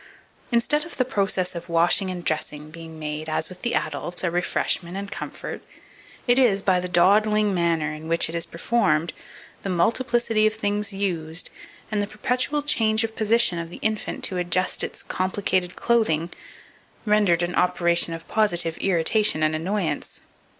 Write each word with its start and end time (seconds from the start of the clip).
Instead 0.51 0.83
of 0.83 0.97
the 0.97 1.05
process 1.05 1.53
of 1.53 1.69
washing 1.69 2.09
and 2.09 2.25
dressing 2.25 2.71
being 2.71 2.97
made, 2.97 3.29
as 3.29 3.49
with 3.49 3.61
the 3.61 3.75
adult, 3.75 4.23
a 4.23 4.31
refreshment 4.31 4.97
and 4.97 5.11
comfort, 5.11 5.61
it 6.25 6.39
is, 6.39 6.63
by 6.63 6.79
the 6.79 6.89
dawdling 6.89 7.53
manner 7.53 7.93
in 7.93 8.07
which 8.07 8.27
it 8.27 8.33
is 8.33 8.47
performed, 8.47 9.13
the 9.61 9.69
multiplicity 9.69 10.47
of 10.47 10.55
things 10.55 10.91
used, 10.91 11.51
and 11.91 12.01
the 12.01 12.07
perpetual 12.07 12.63
change 12.63 13.03
of 13.03 13.15
position 13.15 13.59
of 13.59 13.69
the 13.69 13.77
infant 13.83 14.23
to 14.23 14.37
adjust 14.37 14.83
its 14.83 15.03
complicated 15.03 15.75
clothing, 15.75 16.31
rendered 17.05 17.43
an 17.43 17.53
operation 17.53 18.11
of 18.11 18.27
positive 18.27 18.79
irritation 18.79 19.43
and 19.43 19.55
annoyance. 19.55 20.21